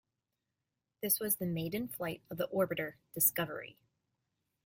[1.03, 3.77] This was the maiden flight of the orbiter "Discovery".